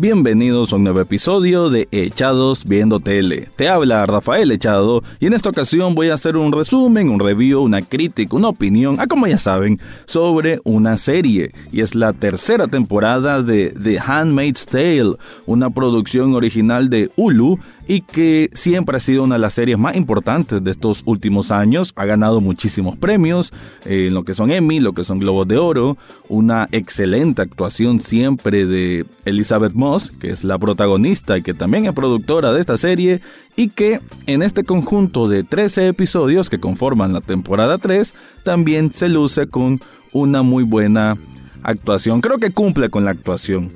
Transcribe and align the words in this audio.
Bienvenidos 0.00 0.72
a 0.72 0.76
un 0.76 0.84
nuevo 0.84 1.00
episodio 1.02 1.68
de 1.68 1.86
Echados 1.90 2.64
Viendo 2.64 3.00
Tele. 3.00 3.50
Te 3.56 3.68
habla 3.68 4.06
Rafael 4.06 4.50
Echado 4.50 5.02
y 5.18 5.26
en 5.26 5.34
esta 5.34 5.50
ocasión 5.50 5.94
voy 5.94 6.08
a 6.08 6.14
hacer 6.14 6.38
un 6.38 6.52
resumen, 6.52 7.10
un 7.10 7.20
review, 7.20 7.60
una 7.60 7.82
crítica, 7.82 8.34
una 8.34 8.48
opinión, 8.48 8.98
a 8.98 9.06
como 9.06 9.26
ya 9.26 9.36
saben, 9.36 9.78
sobre 10.06 10.58
una 10.64 10.96
serie. 10.96 11.52
Y 11.70 11.82
es 11.82 11.94
la 11.94 12.14
tercera 12.14 12.66
temporada 12.66 13.42
de 13.42 13.74
The 13.78 13.98
Handmaid's 14.00 14.64
Tale, 14.64 15.16
una 15.44 15.68
producción 15.68 16.34
original 16.34 16.88
de 16.88 17.10
Hulu 17.16 17.58
y 17.90 18.02
que 18.02 18.50
siempre 18.52 18.98
ha 18.98 19.00
sido 19.00 19.24
una 19.24 19.34
de 19.34 19.40
las 19.40 19.54
series 19.54 19.76
más 19.76 19.96
importantes 19.96 20.62
de 20.62 20.70
estos 20.70 21.02
últimos 21.06 21.50
años. 21.50 21.92
Ha 21.96 22.04
ganado 22.04 22.40
muchísimos 22.40 22.96
premios 22.96 23.52
eh, 23.84 24.06
en 24.06 24.14
lo 24.14 24.22
que 24.22 24.32
son 24.32 24.52
Emmy, 24.52 24.78
lo 24.78 24.92
que 24.92 25.02
son 25.02 25.18
Globos 25.18 25.48
de 25.48 25.58
Oro, 25.58 25.98
una 26.28 26.68
excelente 26.70 27.42
actuación 27.42 27.98
siempre 27.98 28.64
de 28.64 29.06
Elizabeth 29.24 29.72
Moss, 29.72 30.12
que 30.20 30.30
es 30.30 30.44
la 30.44 30.56
protagonista 30.56 31.36
y 31.36 31.42
que 31.42 31.52
también 31.52 31.84
es 31.86 31.92
productora 31.92 32.52
de 32.52 32.60
esta 32.60 32.78
serie, 32.78 33.22
y 33.56 33.70
que 33.70 34.00
en 34.28 34.44
este 34.44 34.62
conjunto 34.62 35.28
de 35.28 35.42
13 35.42 35.88
episodios 35.88 36.48
que 36.48 36.60
conforman 36.60 37.12
la 37.12 37.20
temporada 37.20 37.76
3, 37.76 38.14
también 38.44 38.92
se 38.92 39.08
luce 39.08 39.48
con 39.48 39.80
una 40.12 40.44
muy 40.44 40.62
buena 40.62 41.18
actuación. 41.64 42.20
Creo 42.20 42.38
que 42.38 42.52
cumple 42.52 42.88
con 42.88 43.04
la 43.04 43.10
actuación. 43.10 43.72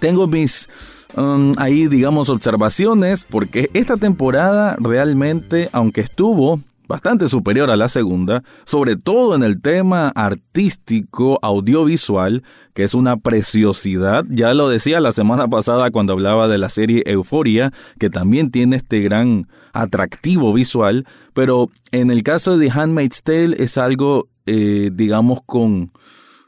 Tengo 0.00 0.26
mis 0.26 0.68
um, 1.16 1.52
ahí, 1.56 1.86
digamos, 1.86 2.28
observaciones, 2.28 3.24
porque 3.28 3.70
esta 3.74 3.96
temporada 3.96 4.76
realmente, 4.78 5.68
aunque 5.72 6.00
estuvo 6.00 6.60
bastante 6.88 7.28
superior 7.28 7.70
a 7.70 7.76
la 7.76 7.88
segunda, 7.88 8.42
sobre 8.64 8.96
todo 8.96 9.36
en 9.36 9.44
el 9.44 9.60
tema 9.60 10.08
artístico, 10.08 11.38
audiovisual, 11.42 12.42
que 12.72 12.82
es 12.82 12.94
una 12.94 13.18
preciosidad. 13.18 14.24
Ya 14.30 14.54
lo 14.54 14.68
decía 14.68 14.98
la 15.00 15.12
semana 15.12 15.46
pasada 15.48 15.90
cuando 15.90 16.14
hablaba 16.14 16.48
de 16.48 16.58
la 16.58 16.70
serie 16.70 17.02
Euforia, 17.06 17.72
que 17.98 18.08
también 18.08 18.50
tiene 18.50 18.76
este 18.76 19.00
gran 19.00 19.46
atractivo 19.74 20.52
visual, 20.54 21.06
pero 21.34 21.68
en 21.92 22.10
el 22.10 22.22
caso 22.22 22.56
de 22.56 22.68
The 22.68 22.80
Handmaid's 22.80 23.22
Tale 23.22 23.56
es 23.62 23.76
algo, 23.76 24.28
eh, 24.46 24.90
digamos, 24.92 25.40
con, 25.44 25.92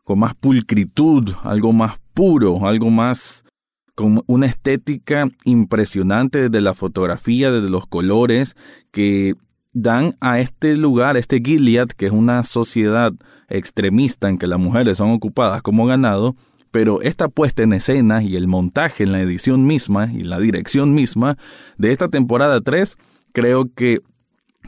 con 0.05 0.19
más 0.19 0.35
pulcritud, 0.35 1.31
algo 1.45 1.73
más 1.75 1.99
puro, 2.15 2.67
algo 2.67 2.91
más 2.91 3.45
con 4.01 4.23
una 4.27 4.47
estética 4.47 5.29
impresionante 5.45 6.49
desde 6.49 6.63
la 6.63 6.73
fotografía, 6.73 7.51
desde 7.51 7.69
los 7.69 7.87
colores, 7.87 8.57
que 8.91 9.35
dan 9.75 10.15
a 10.21 10.41
este 10.41 10.77
lugar, 10.77 11.19
este 11.19 11.41
Gilead, 11.45 11.89
que 11.89 12.07
es 12.07 12.13
una 12.13 12.43
sociedad 12.45 13.13
extremista 13.49 14.31
en 14.31 14.39
que 14.39 14.47
las 14.47 14.59
mujeres 14.59 14.97
son 14.97 15.11
ocupadas 15.11 15.61
como 15.61 15.85
ganado, 15.85 16.35
pero 16.71 17.03
esta 17.03 17.29
puesta 17.29 17.63
en 17.63 17.75
escena 17.75 18.23
y 18.23 18.37
el 18.37 18.49
montaje 18.49 19.05
en 19.05 19.13
la 19.13 19.21
edición 19.21 19.67
misma 19.67 20.11
y 20.11 20.23
la 20.23 20.39
dirección 20.39 20.95
misma 20.95 21.37
de 21.77 21.93
esta 21.93 22.09
temporada 22.09 22.63
3, 22.63 22.97
creo 23.33 23.71
que 23.75 24.01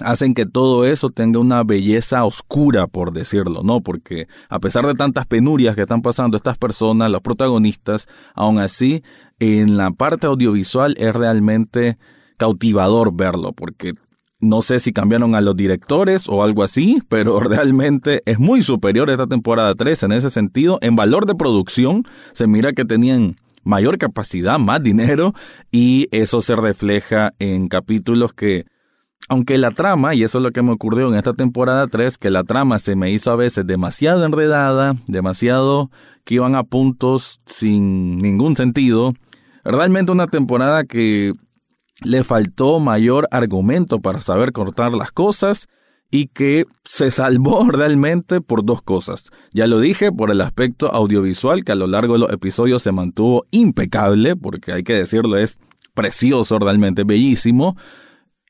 hacen 0.01 0.35
que 0.35 0.47
todo 0.47 0.85
eso 0.87 1.11
tenga 1.11 1.39
una 1.39 1.65
belleza 1.65 2.25
oscura, 2.25 2.87
por 2.87 3.13
decirlo, 3.13 3.63
¿no? 3.63 3.81
Porque 3.81 4.27
a 4.49 4.59
pesar 4.59 4.87
de 4.87 4.95
tantas 4.95 5.27
penurias 5.27 5.75
que 5.75 5.83
están 5.83 6.03
pasando 6.03 6.37
estas 6.37 6.59
personas, 6.59 7.11
los 7.11 7.21
protagonistas, 7.21 8.09
aún 8.35 8.59
así, 8.59 9.03
en 9.39 9.77
la 9.77 9.91
parte 9.91 10.27
audiovisual 10.27 10.95
es 10.99 11.15
realmente 11.15 11.99
cautivador 12.37 13.15
verlo, 13.15 13.53
porque 13.53 13.95
no 14.41 14.61
sé 14.63 14.81
si 14.81 14.93
cambiaron 14.93 15.35
a 15.35 15.41
los 15.41 15.57
directores 15.57 16.29
o 16.29 16.43
algo 16.43 16.63
así, 16.63 17.01
pero 17.09 17.41
realmente 17.41 18.23
es 18.27 18.39
muy 18.39 18.63
superior 18.63 19.11
esta 19.11 19.27
temporada 19.27 19.75
3 19.75 20.03
en 20.05 20.13
ese 20.13 20.31
sentido. 20.31 20.79
En 20.83 20.97
valor 20.97 21.27
de 21.27 21.35
producción, 21.35 22.05
se 22.33 22.47
mira 22.47 22.73
que 22.73 22.85
tenían 22.85 23.37
mayor 23.63 23.99
capacidad, 23.99 24.59
más 24.59 24.83
dinero, 24.83 25.35
y 25.71 26.09
eso 26.11 26.41
se 26.41 26.57
refleja 26.57 27.33
en 27.39 27.69
capítulos 27.69 28.33
que 28.33 28.67
aunque 29.29 29.59
la 29.59 29.71
trama, 29.71 30.15
y 30.15 30.25
eso 30.25 30.39
es 30.39 30.43
lo 30.43 30.51
que 30.51 30.63
me 30.63 30.73
ocurrió 30.73 31.09
en 31.09 31.15
esta 31.15 31.35
temporada 31.35 31.87
3, 31.87 32.19
que 32.19 32.31
la 32.31 32.45
trama 32.45 32.79
se 32.79 32.97
me 32.97 33.11
hizo 33.11 33.31
a 33.31 33.37
veces 33.37 33.67
demasiado 33.67 34.25
enredada, 34.25 34.97
demasiado 35.07 35.91
que 36.25 36.35
iban 36.35 36.55
a 36.55 36.65
puntos 36.65 37.41
sin 37.47 38.19
ningún 38.19 38.57
sentido, 38.57 39.15
realmente 39.65 40.13
una 40.13 40.27
temporada 40.27 40.85
que 40.85 41.33
le 42.05 42.25
faltó 42.25 42.81
mayor 42.81 43.29
argumento 43.31 44.01
para 44.01 44.21
saber 44.21 44.53
cortar 44.53 44.93
las 44.93 45.13
cosas 45.13 45.69
y 46.11 46.27
que 46.27 46.67
se 46.85 47.11
salvó 47.11 47.65
realmente 47.71 48.41
por 48.41 48.65
dos 48.65 48.83
cosas. 48.83 49.31
Ya 49.53 49.67
lo 49.67 49.81
dije, 49.81 50.13
por 50.13 50.31
el 50.31 50.41
aspecto 50.41 50.93
audiovisual 50.93 51.65
que 51.65 51.73
a 51.73 51.77
lo 51.77 51.87
largo 51.87 52.15
de 52.15 52.21
los 52.21 52.33
episodios 52.33 52.83
se 52.83 52.93
mantuvo 52.93 53.47
impecable, 53.51 54.37
porque 54.37 54.73
hay 54.73 54.83
que 54.83 54.95
decirlo, 54.95 55.37
es 55.39 55.59
precioso, 55.95 56.59
realmente 56.59 57.05
bellísimo. 57.05 57.77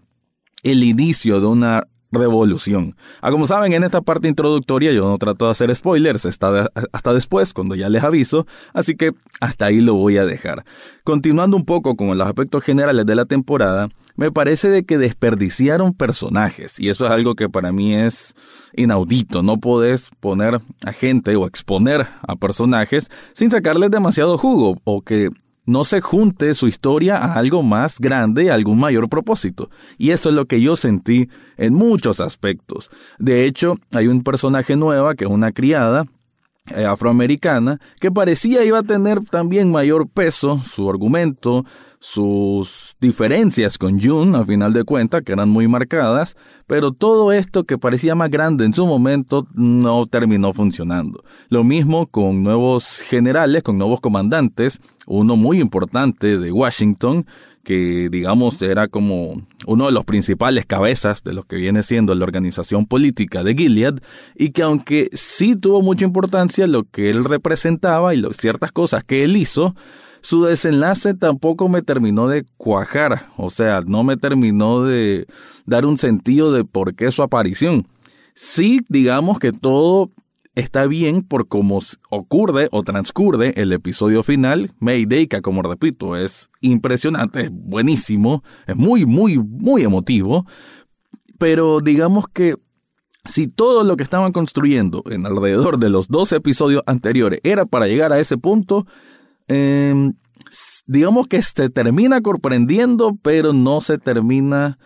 el 0.63 0.83
inicio 0.83 1.39
de 1.39 1.49
una 1.49 1.87
revolución. 2.13 2.97
Ah, 3.21 3.31
como 3.31 3.47
saben, 3.47 3.73
en 3.73 3.85
esta 3.85 4.01
parte 4.03 4.29
introductoria 4.29 4.93
yo 4.93 5.09
no 5.09 5.19
trato 5.19 5.47
de 5.47 5.51
hacer 5.51 5.75
spoilers 5.75 6.27
hasta, 6.27 6.71
hasta 6.93 7.15
después, 7.15 7.53
cuando 7.53 7.75
ya 7.75 7.89
les 7.89 8.05
aviso, 8.05 8.47
así 8.73 8.95
que 8.95 9.13
hasta 9.41 9.67
ahí 9.67 9.81
lo 9.81 9.95
voy 9.95 10.19
a 10.19 10.27
dejar. 10.27 10.65
Continuando 11.05 11.57
un 11.57 11.65
poco 11.65 11.97
con 11.97 12.17
los 12.17 12.27
aspectos 12.27 12.63
generales 12.63 13.07
de 13.07 13.15
la 13.15 13.25
temporada, 13.25 13.89
me 14.15 14.31
parece 14.31 14.69
de 14.69 14.85
que 14.85 14.99
desperdiciaron 14.99 15.95
personajes 15.95 16.79
y 16.79 16.91
eso 16.91 17.07
es 17.07 17.11
algo 17.11 17.35
que 17.35 17.49
para 17.49 17.73
mí 17.73 17.95
es 17.95 18.35
inaudito. 18.75 19.43
No 19.43 19.59
podés 19.59 20.11
poner 20.21 20.61
a 20.85 20.93
gente 20.93 21.35
o 21.37 21.47
exponer 21.47 22.07
a 22.27 22.37
personajes 22.37 23.11
sin 23.33 23.51
sacarles 23.51 23.91
demasiado 23.91 24.37
jugo 24.37 24.77
o 24.85 25.03
que 25.03 25.31
no 25.65 25.85
se 25.85 26.01
junte 26.01 26.55
su 26.55 26.67
historia 26.67 27.19
a 27.19 27.35
algo 27.35 27.63
más 27.63 27.99
grande, 27.99 28.51
a 28.51 28.55
algún 28.55 28.79
mayor 28.79 29.09
propósito. 29.09 29.71
Y 29.99 30.11
eso 30.11 30.29
es 30.29 30.35
lo 30.35 30.47
que 30.47 30.61
yo 30.61 30.77
sentí 30.77 31.29
en 31.57 31.75
muchos 31.75 32.21
aspectos. 32.21 32.91
De 33.19 33.47
hecho, 33.47 33.77
hay 33.93 34.09
un 34.09 34.23
personaje 34.23 34.77
nueva 34.77 35.15
que 35.15 35.25
es 35.25 35.31
una 35.31 35.53
criada 35.53 36.07
eh, 36.69 36.85
afroamericana 36.85 37.81
que 38.01 38.13
parecía 38.13 38.65
iba 38.65 38.79
a 38.79 38.85
tener 38.85 39.21
también 39.27 39.73
mayor 39.73 40.09
peso, 40.09 40.59
su 40.59 40.89
argumento, 40.89 41.65
sus 42.05 42.97
diferencias 43.01 43.79
con 43.79 44.01
June, 44.01 44.37
a 44.37 44.45
final 44.45 44.73
de 44.73 44.83
cuentas, 44.83 45.23
que 45.23 45.31
eran 45.31 45.49
muy 45.49 45.69
marcadas, 45.69 46.35
pero 46.67 46.91
todo 46.91 47.33
esto 47.33 47.63
que 47.63 47.79
parecía 47.79 48.17
más 48.17 48.29
grande 48.29 48.65
en 48.65 48.75
su 48.75 48.85
momento 48.89 49.47
no 49.55 50.05
terminó 50.07 50.53
funcionando. 50.53 51.23
Lo 51.49 51.63
mismo 51.63 52.09
con 52.09 52.43
nuevos 52.43 52.99
generales, 52.99 53.63
con 53.63 53.79
nuevos 53.79 54.01
comandantes, 54.01 54.81
uno 55.07 55.37
muy 55.37 55.61
importante 55.61 56.39
de 56.39 56.51
Washington, 56.51 57.25
que 57.63 58.09
digamos 58.11 58.61
era 58.63 58.89
como 58.89 59.47
uno 59.69 59.87
de 59.87 59.93
los 59.93 60.05
principales 60.05 60.67
cabezas 60.67 61.23
de 61.23 61.35
lo 61.35 61.45
que 61.45 61.55
viene 61.55 61.85
siendo 61.85 62.17
la 62.17 62.25
organización 62.25 62.87
política 62.87 63.45
de 63.45 63.55
Gilead 63.55 64.01
y 64.35 64.51
que 64.51 64.63
aunque 64.63 65.09
sí 65.13 65.55
tuvo 65.55 65.83
mucha 65.83 66.05
importancia 66.05 66.67
lo 66.67 66.83
que 66.83 67.11
él 67.11 67.25
representaba 67.25 68.13
y 68.13 68.17
lo, 68.17 68.33
ciertas 68.33 68.73
cosas 68.73 69.05
que 69.05 69.23
él 69.23 69.37
hizo, 69.37 69.77
su 70.23 70.45
desenlace 70.45 71.15
tampoco 71.15 71.69
me 71.69 71.83
terminó 71.83 72.29
de 72.29 72.45
cuajar, 72.57 73.29
o 73.37 73.51
sea, 73.51 73.83
no 73.83 74.05
me 74.05 74.17
terminó 74.17 74.85
de 74.85 75.27
dar 75.67 75.85
un 75.85 75.99
sentido 75.99 76.53
de 76.53 76.65
por 76.65 76.95
qué 76.95 77.11
su 77.11 77.23
aparición. 77.23 77.89
Sí, 78.35 78.81
digamos 78.89 79.39
que 79.39 79.53
todo 79.53 80.11
está 80.55 80.87
bien 80.87 81.23
por 81.23 81.49
cómo 81.49 81.81
ocurre 82.11 82.69
o 82.71 82.83
transcurre 82.83 83.55
el 83.57 83.73
episodio 83.73 84.23
final, 84.23 84.71
Mayday, 84.79 85.27
que 85.27 85.43
como 85.43 85.63
repito 85.63 86.17
es 86.17 86.51
impresionante, 86.61 87.43
es 87.43 87.51
buenísimo, 87.51 88.45
es 88.67 88.77
muy, 88.77 89.05
muy, 89.05 89.39
muy 89.39 89.83
emotivo, 89.83 90.47
pero 91.39 91.81
digamos 91.81 92.27
que 92.33 92.55
si 93.25 93.47
todo 93.47 93.85
lo 93.85 93.97
que 93.97 94.03
estaban 94.03 94.33
construyendo 94.33 95.03
en 95.11 95.27
alrededor 95.27 95.79
de 95.79 95.91
los 95.91 96.09
dos 96.09 96.33
episodios 96.33 96.83
anteriores 96.87 97.41
era 97.45 97.67
para 97.67 97.87
llegar 97.87 98.13
a 98.13 98.21
ese 98.21 98.37
punto, 98.37 98.87
em, 99.49 100.15
digamos 100.87 101.29
que 101.29 101.43
se 101.43 101.71
termina 101.71 102.21
comprendiendo, 102.21 103.17
pero 103.23 103.53
no 103.53 103.81
se 103.81 103.99
termina 103.99 104.79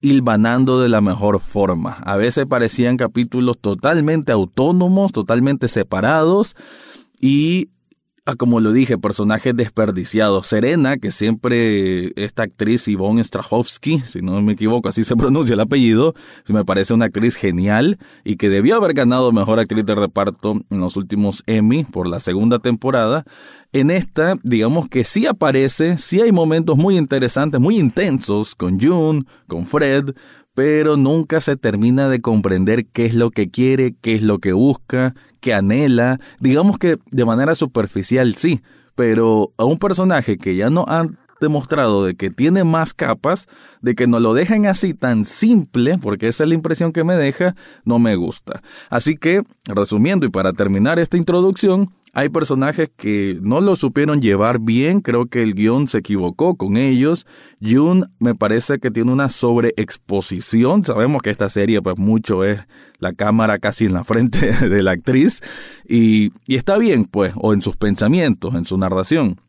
hilvanando 0.00 0.80
de 0.80 0.88
la 0.88 1.00
mejor 1.00 1.40
forma. 1.40 1.98
A 2.04 2.16
veces 2.16 2.46
parecían 2.46 2.96
capítulos 2.96 3.58
totalmente 3.60 4.32
autónomos, 4.32 5.12
totalmente 5.12 5.68
separados 5.68 6.56
y 7.20 7.70
Ah, 8.26 8.34
como 8.34 8.60
lo 8.60 8.72
dije, 8.72 8.98
personajes 8.98 9.56
desperdiciados. 9.56 10.46
Serena, 10.46 10.98
que 10.98 11.10
siempre 11.10 12.12
esta 12.22 12.42
actriz 12.42 12.86
Yvonne 12.86 13.24
Strahovski, 13.24 14.00
si 14.00 14.20
no 14.20 14.40
me 14.42 14.52
equivoco, 14.52 14.90
así 14.90 15.04
se 15.04 15.16
pronuncia 15.16 15.54
el 15.54 15.60
apellido, 15.60 16.14
me 16.46 16.64
parece 16.64 16.92
una 16.92 17.06
actriz 17.06 17.36
genial 17.36 17.98
y 18.22 18.36
que 18.36 18.50
debió 18.50 18.76
haber 18.76 18.92
ganado 18.92 19.32
Mejor 19.32 19.58
Actriz 19.58 19.86
de 19.86 19.94
Reparto 19.94 20.60
en 20.68 20.80
los 20.80 20.96
últimos 20.96 21.42
Emmy 21.46 21.84
por 21.84 22.06
la 22.06 22.20
segunda 22.20 22.58
temporada. 22.58 23.24
En 23.72 23.90
esta, 23.90 24.36
digamos 24.42 24.88
que 24.88 25.04
sí 25.04 25.26
aparece, 25.26 25.96
sí 25.96 26.20
hay 26.20 26.32
momentos 26.32 26.76
muy 26.76 26.98
interesantes, 26.98 27.60
muy 27.60 27.78
intensos 27.78 28.54
con 28.54 28.80
June, 28.80 29.24
con 29.46 29.64
Fred, 29.64 30.10
pero 30.54 30.96
nunca 30.96 31.40
se 31.40 31.56
termina 31.56 32.08
de 32.08 32.20
comprender 32.20 32.86
qué 32.86 33.06
es 33.06 33.14
lo 33.14 33.30
que 33.30 33.50
quiere, 33.50 33.94
qué 34.00 34.14
es 34.14 34.22
lo 34.22 34.38
que 34.38 34.52
busca, 34.52 35.14
qué 35.40 35.54
anhela. 35.54 36.20
Digamos 36.40 36.78
que 36.78 36.98
de 37.10 37.24
manera 37.24 37.54
superficial 37.54 38.34
sí, 38.34 38.60
pero 38.94 39.52
a 39.56 39.64
un 39.64 39.78
personaje 39.78 40.36
que 40.36 40.56
ya 40.56 40.70
no 40.70 40.84
han 40.88 41.18
demostrado 41.40 42.04
de 42.04 42.14
que 42.14 42.30
tiene 42.30 42.64
más 42.64 42.94
capas, 42.94 43.48
de 43.80 43.94
que 43.94 44.06
no 44.06 44.20
lo 44.20 44.34
dejen 44.34 44.66
así 44.66 44.94
tan 44.94 45.24
simple, 45.24 45.98
porque 45.98 46.28
esa 46.28 46.44
es 46.44 46.48
la 46.48 46.54
impresión 46.54 46.92
que 46.92 47.02
me 47.02 47.14
deja, 47.14 47.56
no 47.84 47.98
me 47.98 48.14
gusta. 48.16 48.62
Así 48.90 49.16
que, 49.16 49.42
resumiendo 49.64 50.26
y 50.26 50.28
para 50.28 50.52
terminar 50.52 50.98
esta 50.98 51.16
introducción, 51.16 51.92
hay 52.12 52.28
personajes 52.28 52.90
que 52.96 53.38
no 53.40 53.60
lo 53.60 53.76
supieron 53.76 54.20
llevar 54.20 54.58
bien, 54.58 55.00
creo 55.00 55.26
que 55.26 55.42
el 55.42 55.54
guion 55.54 55.86
se 55.86 55.98
equivocó 55.98 56.56
con 56.56 56.76
ellos. 56.76 57.26
Jun 57.62 58.06
me 58.18 58.34
parece 58.34 58.78
que 58.78 58.90
tiene 58.90 59.12
una 59.12 59.28
sobreexposición, 59.28 60.84
sabemos 60.84 61.22
que 61.22 61.30
esta 61.30 61.48
serie 61.48 61.80
pues 61.82 61.98
mucho 61.98 62.42
es 62.44 62.66
la 62.98 63.12
cámara 63.12 63.58
casi 63.58 63.84
en 63.84 63.92
la 63.92 64.02
frente 64.02 64.50
de 64.68 64.82
la 64.82 64.92
actriz. 64.92 65.40
Y, 65.88 66.32
y 66.46 66.56
está 66.56 66.78
bien 66.78 67.04
pues, 67.04 67.32
o 67.36 67.52
en 67.52 67.62
sus 67.62 67.76
pensamientos, 67.76 68.54
en 68.54 68.64
su 68.64 68.76
narración. 68.76 69.40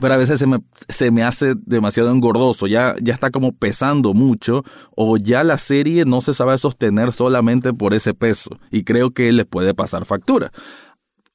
Pero 0.00 0.12
a 0.12 0.18
veces 0.18 0.38
se 0.38 0.46
me, 0.46 0.58
se 0.88 1.10
me 1.10 1.24
hace 1.24 1.54
demasiado 1.64 2.10
engordoso, 2.10 2.66
ya, 2.66 2.94
ya 3.00 3.14
está 3.14 3.30
como 3.30 3.52
pesando 3.52 4.12
mucho, 4.12 4.62
o 4.94 5.16
ya 5.16 5.42
la 5.42 5.56
serie 5.56 6.04
no 6.04 6.20
se 6.20 6.34
sabe 6.34 6.58
sostener 6.58 7.14
solamente 7.14 7.72
por 7.72 7.94
ese 7.94 8.12
peso, 8.12 8.50
y 8.70 8.84
creo 8.84 9.12
que 9.12 9.32
le 9.32 9.46
puede 9.46 9.72
pasar 9.72 10.04
factura 10.04 10.52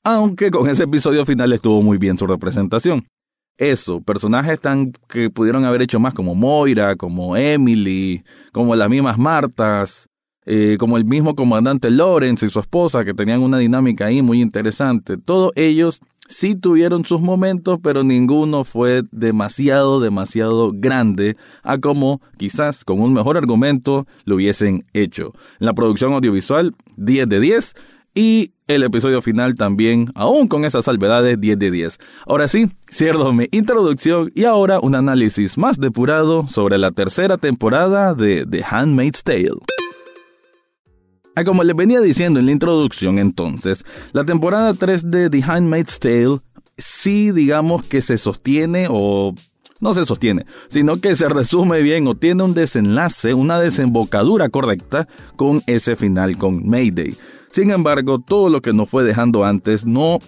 aunque 0.03 0.51
con 0.51 0.69
ese 0.69 0.83
episodio 0.83 1.25
final 1.25 1.53
estuvo 1.53 1.81
muy 1.81 1.97
bien 1.97 2.17
su 2.17 2.27
representación. 2.27 3.05
Eso, 3.57 4.01
personajes 4.01 4.59
tan 4.59 4.91
que 5.07 5.29
pudieron 5.29 5.65
haber 5.65 5.81
hecho 5.81 5.99
más 5.99 6.13
como 6.13 6.33
Moira, 6.33 6.95
como 6.95 7.37
Emily, 7.37 8.23
como 8.51 8.75
las 8.75 8.89
mismas 8.89 9.17
Martas, 9.17 10.09
eh, 10.45 10.77
como 10.79 10.97
el 10.97 11.05
mismo 11.05 11.35
comandante 11.35 11.91
Lawrence 11.91 12.45
y 12.45 12.49
su 12.49 12.59
esposa, 12.59 13.05
que 13.05 13.13
tenían 13.13 13.41
una 13.41 13.59
dinámica 13.59 14.07
ahí 14.07 14.23
muy 14.23 14.41
interesante. 14.41 15.17
Todos 15.17 15.51
ellos 15.55 16.01
sí 16.27 16.55
tuvieron 16.55 17.05
sus 17.05 17.21
momentos, 17.21 17.79
pero 17.83 18.03
ninguno 18.03 18.63
fue 18.63 19.03
demasiado, 19.11 19.99
demasiado 19.99 20.71
grande 20.73 21.37
a 21.61 21.77
como 21.77 22.21
quizás 22.37 22.83
con 22.83 22.99
un 22.99 23.13
mejor 23.13 23.37
argumento 23.37 24.07
lo 24.25 24.35
hubiesen 24.35 24.85
hecho. 24.93 25.33
En 25.59 25.67
la 25.67 25.73
producción 25.73 26.13
audiovisual, 26.13 26.73
10 26.97 27.29
de 27.29 27.39
10. 27.39 27.75
Y 28.13 28.51
el 28.75 28.83
episodio 28.83 29.21
final 29.21 29.55
también, 29.55 30.11
aún 30.15 30.47
con 30.47 30.65
esas 30.65 30.85
salvedades, 30.85 31.39
10 31.39 31.59
de 31.59 31.71
10. 31.71 31.97
Ahora 32.25 32.47
sí, 32.47 32.69
cierro 32.91 33.33
mi 33.33 33.47
introducción 33.51 34.31
y 34.33 34.45
ahora 34.45 34.79
un 34.79 34.95
análisis 34.95 35.57
más 35.57 35.79
depurado 35.79 36.47
sobre 36.47 36.77
la 36.77 36.91
tercera 36.91 37.37
temporada 37.37 38.13
de 38.13 38.45
The 38.49 38.63
Handmaid's 38.63 39.23
Tale. 39.23 39.59
Ah, 41.35 41.43
como 41.43 41.63
les 41.63 41.75
venía 41.75 42.01
diciendo 42.01 42.39
en 42.39 42.45
la 42.45 42.51
introducción 42.51 43.19
entonces, 43.19 43.85
la 44.13 44.23
temporada 44.23 44.73
3 44.73 45.11
de 45.11 45.29
The 45.29 45.43
Handmaid's 45.43 45.99
Tale 45.99 46.39
sí 46.77 47.31
digamos 47.31 47.83
que 47.83 48.01
se 48.01 48.17
sostiene 48.17 48.87
o 48.89 49.35
no 49.79 49.93
se 49.93 50.05
sostiene, 50.05 50.45
sino 50.69 51.01
que 51.01 51.15
se 51.15 51.27
resume 51.27 51.81
bien 51.81 52.07
o 52.07 52.15
tiene 52.15 52.43
un 52.43 52.53
desenlace, 52.53 53.33
una 53.33 53.59
desembocadura 53.59 54.49
correcta 54.49 55.07
con 55.35 55.61
ese 55.67 55.95
final 55.95 56.37
con 56.37 56.67
Mayday. 56.67 57.15
Sin 57.51 57.71
embargo, 57.71 58.19
todo 58.19 58.49
lo 58.49 58.61
que 58.61 58.73
nos 58.73 58.89
fue 58.89 59.03
dejando 59.03 59.43
antes 59.43 59.85
no 59.85 60.19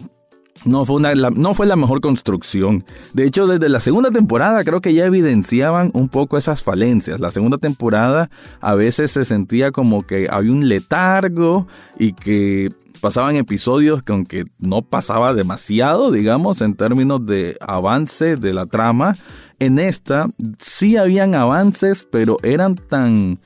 no 0.65 0.85
fue, 0.85 0.97
una, 0.97 1.13
la, 1.13 1.29
no 1.29 1.53
fue 1.53 1.65
la 1.65 1.75
mejor 1.75 1.99
construcción. 1.99 2.85
De 3.13 3.25
hecho, 3.25 3.47
desde 3.47 3.69
la 3.69 3.79
segunda 3.79 4.11
temporada 4.11 4.63
creo 4.63 4.81
que 4.81 4.93
ya 4.93 5.05
evidenciaban 5.05 5.91
un 5.93 6.09
poco 6.09 6.37
esas 6.37 6.63
falencias. 6.63 7.19
La 7.19 7.31
segunda 7.31 7.57
temporada 7.57 8.29
a 8.61 8.73
veces 8.75 9.11
se 9.11 9.25
sentía 9.25 9.71
como 9.71 10.03
que 10.03 10.27
había 10.29 10.51
un 10.51 10.69
letargo 10.69 11.67
y 11.99 12.13
que 12.13 12.69
pasaban 13.01 13.35
episodios 13.35 14.03
que 14.03 14.13
aunque 14.13 14.45
no 14.59 14.81
pasaba 14.81 15.33
demasiado, 15.33 16.11
digamos, 16.11 16.61
en 16.61 16.75
términos 16.75 17.25
de 17.25 17.57
avance 17.59 18.37
de 18.37 18.53
la 18.53 18.65
trama, 18.65 19.15
en 19.59 19.79
esta 19.79 20.29
sí 20.59 20.95
habían 20.95 21.35
avances, 21.35 22.07
pero 22.09 22.37
eran 22.43 22.75
tan 22.75 23.39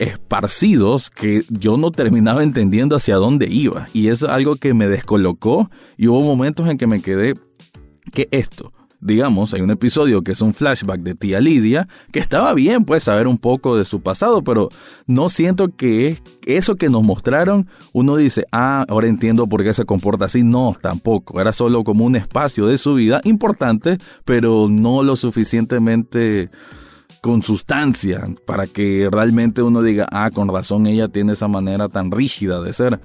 esparcidos 0.00 1.10
que 1.10 1.42
yo 1.50 1.76
no 1.76 1.90
terminaba 1.90 2.42
entendiendo 2.42 2.96
hacia 2.96 3.16
dónde 3.16 3.48
iba. 3.48 3.86
Y 3.92 4.08
es 4.08 4.22
algo 4.22 4.56
que 4.56 4.72
me 4.72 4.88
descolocó 4.88 5.70
y 5.98 6.08
hubo 6.08 6.22
momentos 6.22 6.68
en 6.68 6.78
que 6.78 6.86
me 6.86 7.02
quedé, 7.02 7.34
¿qué 8.12 8.26
esto? 8.30 8.72
Digamos, 9.02 9.54
hay 9.54 9.60
un 9.60 9.70
episodio 9.70 10.22
que 10.22 10.32
es 10.32 10.40
un 10.40 10.52
flashback 10.52 11.00
de 11.00 11.14
tía 11.14 11.40
Lidia, 11.40 11.86
que 12.12 12.18
estaba 12.18 12.52
bien 12.54 12.84
pues 12.84 13.04
saber 13.04 13.26
un 13.26 13.38
poco 13.38 13.76
de 13.76 13.84
su 13.84 14.02
pasado, 14.02 14.42
pero 14.42 14.68
no 15.06 15.28
siento 15.28 15.74
que 15.74 16.18
eso 16.46 16.76
que 16.76 16.90
nos 16.90 17.02
mostraron, 17.02 17.66
uno 17.92 18.16
dice, 18.16 18.46
ah, 18.52 18.84
ahora 18.88 19.06
entiendo 19.06 19.48
por 19.48 19.62
qué 19.64 19.72
se 19.74 19.84
comporta 19.84 20.26
así. 20.26 20.42
No, 20.42 20.74
tampoco, 20.80 21.40
era 21.40 21.52
solo 21.52 21.84
como 21.84 22.04
un 22.04 22.16
espacio 22.16 22.66
de 22.66 22.78
su 22.78 22.94
vida 22.94 23.20
importante, 23.24 23.98
pero 24.24 24.68
no 24.70 25.02
lo 25.02 25.16
suficientemente 25.16 26.50
con 27.20 27.42
sustancia 27.42 28.26
para 28.46 28.66
que 28.66 29.08
realmente 29.10 29.62
uno 29.62 29.82
diga, 29.82 30.06
ah, 30.10 30.30
con 30.32 30.48
razón 30.48 30.86
ella 30.86 31.08
tiene 31.08 31.32
esa 31.32 31.48
manera 31.48 31.88
tan 31.88 32.10
rígida 32.10 32.60
de 32.60 32.72
ser. 32.72 33.00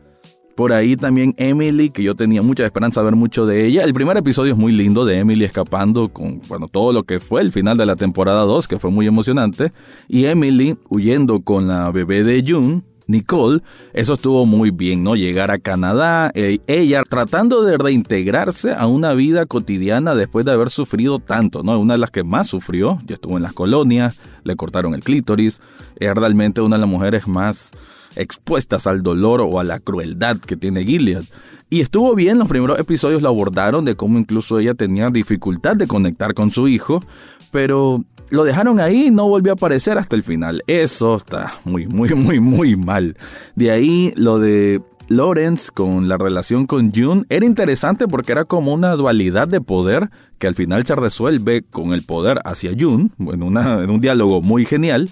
Por 0.55 0.71
ahí 0.71 0.95
también 0.95 1.35
Emily, 1.37 1.89
que 1.89 2.01
yo 2.01 2.15
tenía 2.15 2.41
mucha 2.41 2.65
esperanza 2.65 3.01
de 3.01 3.05
ver 3.05 3.15
mucho 3.17 3.45
de 3.45 3.65
ella. 3.65 3.83
El 3.83 3.93
primer 3.93 4.15
episodio 4.15 4.53
es 4.53 4.57
muy 4.57 4.71
lindo 4.71 5.03
de 5.03 5.19
Emily 5.19 5.43
escapando 5.43 6.07
con 6.07 6.39
bueno, 6.47 6.69
todo 6.69 6.93
lo 6.93 7.03
que 7.03 7.19
fue 7.19 7.41
el 7.41 7.51
final 7.51 7.77
de 7.77 7.85
la 7.85 7.97
temporada 7.97 8.43
2, 8.43 8.67
que 8.69 8.79
fue 8.79 8.89
muy 8.89 9.05
emocionante. 9.05 9.73
Y 10.07 10.25
Emily 10.25 10.77
huyendo 10.89 11.41
con 11.41 11.67
la 11.67 11.91
bebé 11.91 12.23
de 12.23 12.41
June, 12.47 12.83
Nicole, 13.07 13.61
eso 13.93 14.15
estuvo 14.15 14.45
muy 14.45 14.71
bien, 14.71 15.03
¿no? 15.03 15.15
Llegar 15.15 15.51
a 15.51 15.59
Canadá, 15.59 16.31
eh, 16.33 16.59
ella 16.67 17.03
tratando 17.07 17.63
de 17.63 17.77
reintegrarse 17.77 18.73
a 18.73 18.87
una 18.87 19.13
vida 19.13 19.45
cotidiana 19.45 20.15
después 20.15 20.45
de 20.45 20.51
haber 20.51 20.69
sufrido 20.69 21.19
tanto, 21.19 21.63
¿no? 21.63 21.79
Una 21.79 21.93
de 21.93 21.99
las 21.99 22.11
que 22.11 22.23
más 22.23 22.47
sufrió, 22.47 22.99
ya 23.05 23.15
estuvo 23.15 23.37
en 23.37 23.43
las 23.43 23.53
colonias, 23.53 24.19
le 24.43 24.55
cortaron 24.55 24.93
el 24.93 25.03
clítoris, 25.03 25.61
es 25.97 26.13
realmente 26.13 26.61
una 26.61 26.77
de 26.77 26.81
las 26.81 26.89
mujeres 26.89 27.27
más 27.27 27.71
expuestas 28.15 28.87
al 28.87 29.03
dolor 29.03 29.41
o 29.41 29.59
a 29.59 29.63
la 29.63 29.79
crueldad 29.79 30.37
que 30.37 30.57
tiene 30.57 30.83
Gilead. 30.83 31.23
Y 31.69 31.81
estuvo 31.81 32.13
bien, 32.15 32.37
los 32.37 32.47
primeros 32.47 32.79
episodios 32.79 33.21
lo 33.21 33.29
abordaron 33.29 33.85
de 33.85 33.95
cómo 33.95 34.19
incluso 34.19 34.59
ella 34.59 34.75
tenía 34.75 35.09
dificultad 35.09 35.75
de 35.75 35.87
conectar 35.87 36.33
con 36.33 36.51
su 36.51 36.67
hijo, 36.67 37.03
pero 37.51 38.03
lo 38.29 38.43
dejaron 38.43 38.79
ahí 38.79 39.07
y 39.07 39.11
no 39.11 39.27
volvió 39.27 39.51
a 39.51 39.55
aparecer 39.55 39.97
hasta 39.97 40.15
el 40.15 40.23
final. 40.23 40.63
Eso 40.67 41.17
está 41.17 41.53
muy, 41.63 41.87
muy, 41.87 42.09
muy, 42.13 42.39
muy 42.39 42.75
mal. 42.75 43.17
De 43.55 43.71
ahí 43.71 44.13
lo 44.15 44.39
de 44.39 44.81
Lawrence 45.07 45.71
con 45.73 46.07
la 46.07 46.17
relación 46.17 46.65
con 46.65 46.91
June 46.93 47.25
era 47.29 47.45
interesante 47.45 48.07
porque 48.07 48.31
era 48.31 48.45
como 48.45 48.73
una 48.73 48.95
dualidad 48.95 49.47
de 49.47 49.61
poder 49.61 50.09
que 50.39 50.47
al 50.47 50.55
final 50.55 50.85
se 50.85 50.95
resuelve 50.95 51.63
con 51.63 51.93
el 51.93 52.03
poder 52.03 52.39
hacia 52.43 52.75
June, 52.77 53.09
en, 53.19 53.43
una, 53.43 53.83
en 53.83 53.89
un 53.89 54.01
diálogo 54.01 54.41
muy 54.41 54.65
genial, 54.65 55.09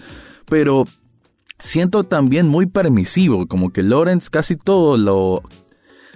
pero 0.50 0.86
siento 1.60 2.03
también 2.03 2.48
muy 2.48 2.65
permisivo, 2.65 3.48
como 3.48 3.72
que 3.72 3.84
Lawrence 3.84 4.29
casi 4.32 4.55
todo 4.55 4.98
lo, 4.98 5.43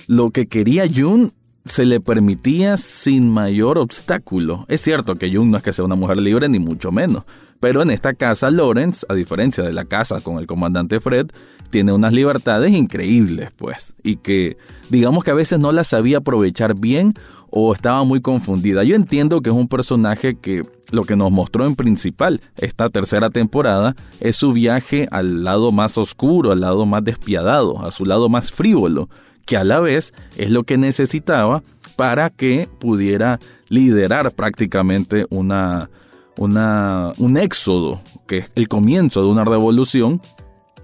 lo 0.08 0.32
que 0.32 0.48
quería 0.48 0.86
June 0.94 1.32
se 1.68 1.86
le 1.86 2.00
permitía 2.00 2.78
sin 2.78 3.30
mayor 3.30 3.78
obstáculo. 3.78 4.66
Es 4.68 4.82
cierto 4.82 5.16
que 5.16 5.34
Jung 5.34 5.50
no 5.50 5.58
es 5.58 5.64
que 5.64 5.74
sea 5.74 5.86
una 5.86 5.96
mujer 5.96 6.18
libre, 6.18 6.50
ni 6.50 6.60
mucho 6.60 6.92
menos. 6.92 7.24
Pero 7.60 7.82
en 7.82 7.90
esta 7.90 8.14
casa, 8.14 8.52
Lawrence, 8.52 9.06
a 9.10 9.14
diferencia 9.14 9.64
de 9.64 9.74
la 9.74 9.86
casa 9.86 10.22
con 10.22 10.38
el 10.38 10.46
comandante 10.46 11.00
Fred, 11.00 11.28
tiene 11.70 11.92
unas 11.92 12.14
libertades 12.14 12.72
increíbles, 12.74 13.52
pues. 13.56 13.94
Y 14.04 14.18
que, 14.18 14.58
digamos 14.90 15.24
que 15.24 15.32
a 15.32 15.36
veces 15.36 15.60
no 15.60 15.72
las 15.72 15.88
sabía 15.88 16.20
aprovechar 16.20 16.76
bien 16.76 17.14
o 17.50 17.74
estaba 17.74 18.04
muy 18.04 18.22
confundida. 18.22 18.84
Yo 18.84 18.96
entiendo 18.96 19.42
que 19.42 19.50
es 19.50 19.56
un 19.56 19.68
personaje 19.68 20.38
que 20.38 20.64
lo 20.92 21.04
que 21.04 21.16
nos 21.16 21.32
mostró 21.32 21.66
en 21.66 21.76
principal 21.76 22.42
esta 22.58 22.90
tercera 22.90 23.30
temporada 23.30 23.96
es 24.20 24.36
su 24.36 24.54
viaje 24.54 25.08
al 25.12 25.44
lado 25.44 25.72
más 25.72 25.98
oscuro, 25.98 26.52
al 26.52 26.62
lado 26.62 26.86
más 26.86 27.04
despiadado, 27.04 27.86
a 27.86 27.92
su 27.92 28.06
lado 28.06 28.30
más 28.30 28.52
frívolo 28.52 29.10
que 29.48 29.58
a 29.58 29.64
la 29.64 29.80
vez 29.80 30.14
es 30.36 30.52
lo 30.52 30.64
que 30.64 30.78
necesitaba 30.78 31.64
para 31.96 32.30
que 32.30 32.70
pudiera 32.80 33.40
liderar 33.70 34.34
prácticamente 34.34 35.26
una, 35.30 35.90
un 36.38 37.38
éxodo, 37.38 38.00
que 38.28 38.40
es 38.40 38.52
el 38.54 38.68
comienzo 38.68 39.24
de 39.24 39.30
una 39.30 39.46
revolución 39.46 40.22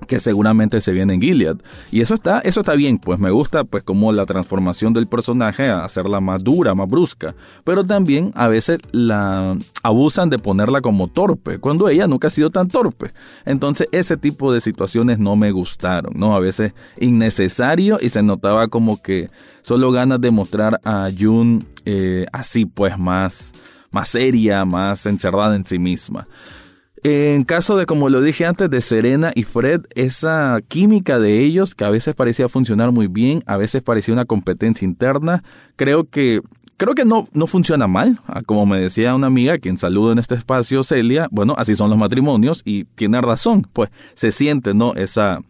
que 0.07 0.19
seguramente 0.19 0.81
se 0.81 0.91
viene 0.91 1.15
en 1.15 1.22
Gilead. 1.22 1.57
Y 1.91 2.01
eso 2.01 2.13
está, 2.13 2.39
eso 2.39 2.62
está 2.62 2.74
bien, 2.74 2.98
pues 2.98 3.19
me 3.19 3.31
gusta 3.31 3.63
pues 3.63 3.83
como 3.83 4.12
la 4.12 4.25
transformación 4.25 4.93
del 4.93 5.07
personaje 5.07 5.69
a 5.69 5.83
hacerla 5.83 6.19
más 6.19 6.43
dura, 6.43 6.75
más 6.75 6.89
brusca. 6.89 7.36
Pero 7.63 7.83
también 7.83 8.31
a 8.36 8.48
veces 8.48 8.79
la 8.91 9.57
abusan 9.81 10.29
de 10.29 10.39
ponerla 10.39 10.81
como 10.81 11.07
torpe, 11.07 11.60
cuando 11.60 11.89
ella 11.89 12.07
nunca 12.07 12.27
ha 12.27 12.31
sido 12.31 12.50
tan 12.50 12.67
torpe. 12.67 13.12
Entonces 13.45 13.88
ese 13.91 14.17
tipo 14.17 14.53
de 14.53 14.62
situaciones 14.62 15.19
no 15.19 15.36
me 15.36 15.51
gustaron, 15.51 16.13
¿no? 16.15 16.36
A 16.36 16.39
veces 16.39 16.74
innecesario 17.00 17.98
y 18.01 18.10
se 18.10 18.24
notaba 18.24 18.67
como 18.67 19.01
que 19.01 19.29
solo 19.62 19.91
ganas 19.91 20.22
de 20.22 20.31
mostrar 20.31 20.79
a 20.83 21.10
June 21.17 21.62
eh, 21.86 22.25
así 22.31 22.65
pues 22.65 22.98
más, 22.98 23.51
más 23.91 24.10
seria, 24.10 24.65
más 24.65 25.05
encerrada 25.05 25.55
en 25.55 25.65
sí 25.65 25.79
misma. 25.79 26.27
En 27.03 27.43
caso 27.43 27.75
de, 27.75 27.86
como 27.86 28.10
lo 28.10 28.22
dije 28.22 28.45
antes, 28.45 28.69
de 28.69 28.79
Serena 28.79 29.33
y 29.36 29.43
Fred, 29.43 29.81
esa 29.93 30.60
química 30.67 31.19
de 31.19 31.41
ellos, 31.41 31.75
que 31.75 31.83
a 31.83 31.89
veces 31.89 32.15
parecía 32.15 32.48
funcionar 32.48 32.93
muy 32.93 33.07
bien, 33.07 33.43
a 33.45 33.57
veces 33.57 33.83
parecía 33.83 34.13
una 34.13 34.24
competencia 34.24 34.86
interna, 34.86 35.43
creo 35.75 36.10
que 36.10 36.41
creo 36.77 36.95
que 36.95 37.05
no, 37.05 37.27
no 37.33 37.45
funciona 37.48 37.88
mal. 37.88 38.22
Ah, 38.25 38.41
como 38.45 38.65
me 38.65 38.79
decía 38.79 39.15
una 39.15 39.27
amiga, 39.27 39.57
quien 39.57 39.77
saludo 39.77 40.12
en 40.12 40.19
este 40.19 40.36
espacio, 40.36 40.83
Celia, 40.83 41.27
bueno, 41.31 41.55
así 41.57 41.75
son 41.75 41.89
los 41.89 42.00
matrimonios 42.00 42.62
y 42.63 42.86
tiene 42.86 43.22
razón, 43.22 43.67
pues 43.74 43.89
se 44.15 44.31
siente, 44.31 44.74
¿no? 44.74 44.93
Esa, 44.95 45.41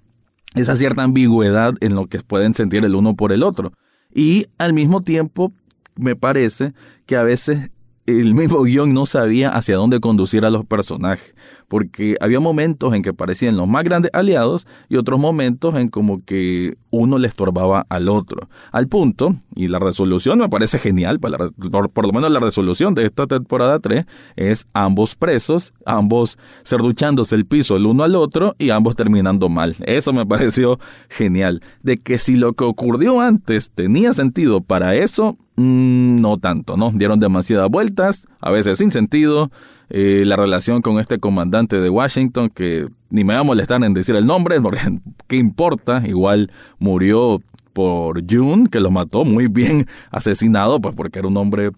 esa 0.55 0.75
cierta 0.75 1.03
ambigüedad 1.03 1.75
en 1.81 1.95
lo 1.95 2.07
que 2.07 2.19
pueden 2.19 2.55
sentir 2.55 2.83
el 2.83 2.95
uno 2.95 3.15
por 3.15 3.31
el 3.31 3.43
otro. 3.43 3.73
Y 4.13 4.47
al 4.57 4.73
mismo 4.73 5.01
tiempo, 5.01 5.53
me 5.95 6.15
parece 6.15 6.73
que 7.05 7.15
a 7.15 7.23
veces 7.23 7.69
el 8.05 8.33
mismo 8.33 8.63
guion 8.63 8.93
no 8.93 9.05
sabía 9.05 9.49
hacia 9.49 9.77
dónde 9.77 9.99
conducir 9.99 10.45
a 10.45 10.49
los 10.49 10.65
personajes, 10.65 11.35
porque 11.69 12.17
había 12.19 12.41
momentos 12.41 12.93
en 12.93 13.01
que 13.01 13.13
parecían 13.13 13.55
los 13.55 13.67
más 13.67 13.83
grandes 13.83 14.11
aliados 14.13 14.67
y 14.89 14.97
otros 14.97 15.19
momentos 15.19 15.75
en 15.75 15.87
como 15.87 16.23
que 16.25 16.75
uno 16.89 17.17
le 17.17 17.27
estorbaba 17.27 17.85
al 17.89 18.09
otro. 18.09 18.49
Al 18.71 18.87
punto, 18.87 19.37
y 19.55 19.69
la 19.69 19.79
resolución 19.79 20.39
me 20.39 20.49
parece 20.49 20.79
genial, 20.79 21.19
pues 21.19 21.33
por, 21.71 22.05
lo 22.05 22.11
menos 22.11 22.29
la 22.31 22.39
resolución 22.41 22.93
de 22.93 23.05
esta 23.05 23.25
temporada 23.25 23.79
3 23.79 24.05
es 24.35 24.67
ambos 24.73 25.15
presos, 25.15 25.73
ambos 25.85 26.37
cerduchándose 26.65 27.35
el 27.35 27.45
piso 27.45 27.77
el 27.77 27.85
uno 27.85 28.03
al 28.03 28.15
otro 28.15 28.55
y 28.59 28.69
ambos 28.69 28.95
terminando 28.95 29.47
mal. 29.47 29.75
Eso 29.85 30.11
me 30.11 30.25
pareció 30.33 30.77
genial. 31.09 31.61
De 31.81 31.97
que 31.97 32.17
si 32.17 32.35
lo 32.35 32.53
que 32.53 32.65
ocurrió 32.65 33.21
antes 33.21 33.71
tenía 33.71 34.13
sentido 34.13 34.61
para 34.61 34.95
eso, 34.95 35.37
Mm, 35.55 36.15
no 36.15 36.37
tanto, 36.39 36.77
¿no? 36.77 36.91
Dieron 36.91 37.19
demasiadas 37.19 37.69
vueltas, 37.69 38.27
a 38.41 38.51
veces 38.51 38.79
sin 38.79 38.91
sentido. 38.91 39.51
Eh, 39.89 40.23
la 40.25 40.35
relación 40.35 40.81
con 40.81 40.99
este 40.99 41.19
comandante 41.19 41.79
de 41.79 41.89
Washington, 41.89 42.49
que 42.49 42.87
ni 43.09 43.23
me 43.23 43.35
va 43.35 43.41
a 43.41 43.43
molestar 43.43 43.83
en 43.83 43.93
decir 43.93 44.15
el 44.15 44.25
nombre, 44.25 44.59
porque 44.59 44.79
¿qué 45.27 45.35
importa? 45.35 46.01
Igual 46.07 46.51
murió 46.79 47.39
por 47.73 48.23
June, 48.29 48.67
que 48.71 48.79
lo 48.79 48.89
mató 48.89 49.25
muy 49.25 49.47
bien 49.47 49.87
asesinado, 50.11 50.81
pues 50.81 50.95
porque 50.95 51.19
era 51.19 51.27
un 51.27 51.37
hombre 51.37 51.71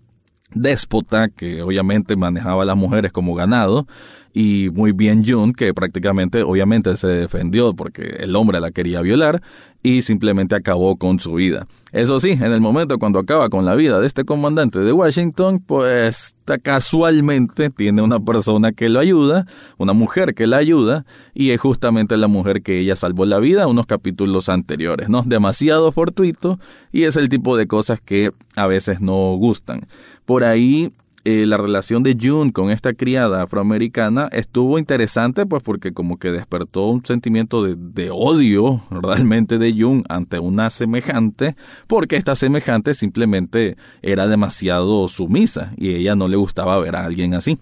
déspota 0.53 1.27
que 1.27 1.61
obviamente 1.61 2.15
manejaba 2.15 2.63
a 2.63 2.65
las 2.65 2.77
mujeres 2.77 3.11
como 3.11 3.35
ganado 3.35 3.87
y 4.33 4.69
muy 4.73 4.91
bien 4.91 5.23
June 5.25 5.53
que 5.53 5.73
prácticamente 5.73 6.43
obviamente 6.43 6.95
se 6.97 7.07
defendió 7.07 7.73
porque 7.73 8.17
el 8.19 8.35
hombre 8.35 8.59
la 8.59 8.71
quería 8.71 9.01
violar 9.01 9.41
y 9.83 10.01
simplemente 10.01 10.55
acabó 10.55 10.97
con 10.97 11.19
su 11.19 11.33
vida. 11.33 11.67
Eso 11.95 12.19
sí, 12.19 12.31
en 12.31 12.51
el 12.51 12.59
momento 12.59 12.99
cuando 12.99 13.19
acaba 13.19 13.47
con 13.47 13.63
la 13.63 13.73
vida 13.73 14.01
de 14.01 14.05
este 14.05 14.25
comandante 14.25 14.79
de 14.79 14.91
Washington, 14.91 15.63
pues 15.65 16.35
casualmente 16.61 17.69
tiene 17.69 18.01
una 18.01 18.19
persona 18.19 18.73
que 18.73 18.89
lo 18.89 18.99
ayuda, 18.99 19.47
una 19.77 19.93
mujer 19.93 20.35
que 20.35 20.45
la 20.45 20.57
ayuda, 20.57 21.05
y 21.33 21.51
es 21.51 21.61
justamente 21.61 22.17
la 22.17 22.27
mujer 22.27 22.63
que 22.63 22.79
ella 22.79 22.97
salvó 22.97 23.25
la 23.25 23.39
vida 23.39 23.67
unos 23.67 23.85
capítulos 23.85 24.49
anteriores, 24.49 25.07
¿no? 25.07 25.23
Demasiado 25.25 25.89
fortuito 25.93 26.59
y 26.91 27.03
es 27.03 27.15
el 27.15 27.29
tipo 27.29 27.55
de 27.55 27.65
cosas 27.65 28.01
que 28.01 28.33
a 28.57 28.67
veces 28.67 28.99
no 28.99 29.33
gustan. 29.37 29.87
Por 30.25 30.43
ahí 30.43 30.91
eh, 31.27 31.47
la 31.47 31.57
relación 31.57 32.03
de 32.03 32.15
June 32.21 32.51
con 32.53 32.69
esta 32.69 32.93
criada 32.93 33.41
afroamericana 33.41 34.29
estuvo 34.31 34.77
interesante, 34.77 35.47
pues 35.47 35.63
porque 35.63 35.91
como 35.91 36.19
que 36.19 36.31
despertó 36.31 36.85
un 36.85 37.03
sentimiento 37.03 37.63
de, 37.63 38.09
odio 38.11 38.83
realmente 38.91 39.57
de 39.57 39.73
June 39.73 40.03
ante 40.07 40.37
una 40.37 40.69
semejante, 40.69 41.55
porque 41.87 42.15
esta 42.15 42.35
semejante 42.35 42.93
simplemente 42.93 43.75
era 44.03 44.27
demasiado 44.27 45.07
sumisa 45.07 45.73
y 45.77 45.95
ella 45.95 46.15
no 46.15 46.27
le 46.27 46.37
gustaba 46.37 46.77
ver 46.77 46.95
a 46.95 47.05
alguien 47.05 47.33
así. 47.33 47.57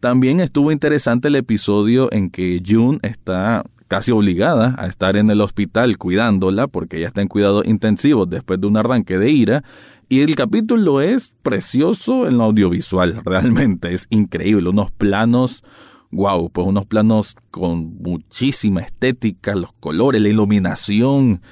También 0.00 0.40
estuvo 0.40 0.70
interesante 0.70 1.28
el 1.28 1.36
episodio 1.36 2.12
en 2.12 2.28
que 2.28 2.62
June 2.62 2.98
está 3.00 3.64
casi 3.90 4.12
obligada 4.12 4.76
a 4.78 4.86
estar 4.86 5.16
en 5.16 5.30
el 5.30 5.40
hospital 5.40 5.98
cuidándola 5.98 6.68
porque 6.68 6.98
ella 6.98 7.08
está 7.08 7.22
en 7.22 7.26
cuidado 7.26 7.64
intensivo 7.64 8.24
después 8.24 8.60
de 8.60 8.68
un 8.68 8.76
arranque 8.76 9.18
de 9.18 9.30
ira 9.32 9.64
y 10.08 10.20
el 10.20 10.36
capítulo 10.36 11.00
es 11.00 11.34
precioso 11.42 12.28
en 12.28 12.38
lo 12.38 12.44
audiovisual, 12.44 13.20
realmente 13.24 13.92
es 13.92 14.06
increíble, 14.10 14.68
unos 14.68 14.92
planos, 14.92 15.64
wow, 16.12 16.48
pues 16.50 16.68
unos 16.68 16.86
planos 16.86 17.34
con 17.50 17.96
muchísima 18.00 18.80
estética, 18.80 19.56
los 19.56 19.72
colores, 19.72 20.22
la 20.22 20.28
iluminación. 20.28 21.42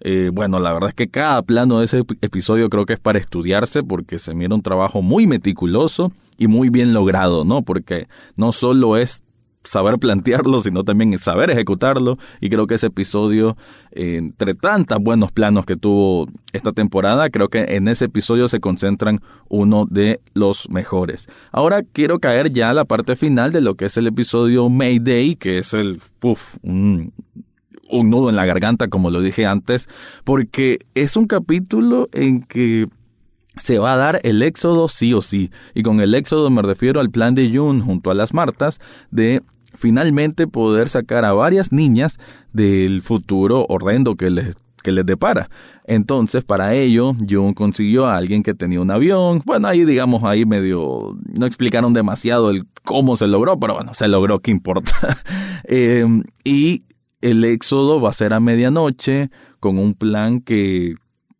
Eh, 0.00 0.30
bueno, 0.32 0.60
la 0.60 0.72
verdad 0.72 0.90
es 0.90 0.94
que 0.94 1.08
cada 1.08 1.42
plano 1.42 1.80
de 1.80 1.86
ese 1.86 2.04
episodio 2.20 2.68
creo 2.68 2.86
que 2.86 2.92
es 2.92 3.00
para 3.00 3.18
estudiarse 3.18 3.82
porque 3.82 4.20
se 4.20 4.34
mira 4.34 4.54
un 4.54 4.62
trabajo 4.62 5.02
muy 5.02 5.26
meticuloso 5.26 6.12
y 6.36 6.46
muy 6.46 6.68
bien 6.68 6.92
logrado, 6.92 7.44
¿no? 7.44 7.62
Porque 7.62 8.06
no 8.36 8.52
solo 8.52 8.96
es 8.96 9.24
saber 9.64 9.98
plantearlo, 9.98 10.60
sino 10.60 10.84
también 10.84 11.18
saber 11.18 11.50
ejecutarlo. 11.50 12.18
Y 12.40 12.48
creo 12.48 12.66
que 12.66 12.74
ese 12.74 12.86
episodio, 12.86 13.56
entre 13.92 14.54
tantos 14.54 14.98
buenos 15.00 15.32
planos 15.32 15.66
que 15.66 15.76
tuvo 15.76 16.28
esta 16.52 16.72
temporada, 16.72 17.30
creo 17.30 17.48
que 17.48 17.76
en 17.76 17.88
ese 17.88 18.06
episodio 18.06 18.48
se 18.48 18.60
concentran 18.60 19.20
uno 19.48 19.86
de 19.88 20.20
los 20.34 20.68
mejores. 20.70 21.28
Ahora 21.52 21.82
quiero 21.82 22.18
caer 22.18 22.52
ya 22.52 22.70
a 22.70 22.74
la 22.74 22.84
parte 22.84 23.16
final 23.16 23.52
de 23.52 23.60
lo 23.60 23.74
que 23.74 23.86
es 23.86 23.96
el 23.96 24.06
episodio 24.06 24.68
Mayday, 24.68 25.36
que 25.36 25.58
es 25.58 25.74
el, 25.74 26.00
un, 26.62 27.12
un 27.90 28.10
nudo 28.10 28.30
en 28.30 28.36
la 28.36 28.46
garganta, 28.46 28.88
como 28.88 29.10
lo 29.10 29.20
dije 29.20 29.46
antes, 29.46 29.88
porque 30.24 30.78
es 30.94 31.16
un 31.16 31.26
capítulo 31.26 32.08
en 32.12 32.42
que 32.42 32.86
se 33.60 33.78
va 33.78 33.94
a 33.94 33.96
dar 33.96 34.20
el 34.22 34.42
éxodo 34.42 34.88
sí 34.88 35.14
o 35.14 35.22
sí. 35.22 35.50
Y 35.74 35.82
con 35.82 36.00
el 36.00 36.14
éxodo 36.14 36.50
me 36.50 36.62
refiero 36.62 37.00
al 37.00 37.10
plan 37.10 37.34
de 37.34 37.50
June 37.54 37.82
junto 37.82 38.10
a 38.10 38.14
las 38.14 38.34
Martas 38.34 38.80
de 39.10 39.42
finalmente 39.74 40.46
poder 40.46 40.88
sacar 40.88 41.24
a 41.24 41.32
varias 41.32 41.72
niñas 41.72 42.18
del 42.52 43.02
futuro 43.02 43.66
horrendo 43.68 44.16
que 44.16 44.30
les 44.30 44.56
que 44.82 44.92
les 44.92 45.04
depara. 45.04 45.50
Entonces, 45.84 46.44
para 46.44 46.74
ello, 46.74 47.14
June 47.28 47.54
consiguió 47.54 48.06
a 48.06 48.16
alguien 48.16 48.42
que 48.42 48.54
tenía 48.54 48.80
un 48.80 48.90
avión. 48.90 49.42
Bueno, 49.44 49.68
ahí 49.68 49.84
digamos, 49.84 50.24
ahí 50.24 50.46
medio, 50.46 51.16
no 51.34 51.46
explicaron 51.46 51.92
demasiado 51.92 52.50
el 52.50 52.64
cómo 52.84 53.16
se 53.16 53.26
logró, 53.26 53.58
pero 53.58 53.74
bueno, 53.74 53.92
se 53.94 54.08
logró, 54.08 54.40
¿qué 54.40 54.50
importa? 54.50 54.92
Em, 55.64 56.22
y 56.44 56.84
el 57.20 57.44
éxodo 57.44 58.00
va 58.00 58.10
a 58.10 58.14
ser 58.14 58.32
a 58.32 58.40
medianoche 58.40 59.30
con 59.60 59.78
un 59.78 59.92
plan 59.92 60.40
que 60.40 60.94